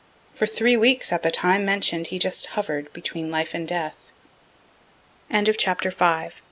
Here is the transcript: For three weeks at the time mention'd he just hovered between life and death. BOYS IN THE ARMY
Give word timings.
For 0.33 0.47
three 0.47 0.75
weeks 0.75 1.11
at 1.13 1.21
the 1.21 1.29
time 1.29 1.63
mention'd 1.63 2.07
he 2.07 2.17
just 2.17 2.47
hovered 2.57 2.91
between 2.91 3.29
life 3.29 3.53
and 3.53 3.67
death. 3.67 3.93
BOYS 5.29 5.37
IN 5.37 5.43
THE 5.43 5.95
ARMY 6.09 6.31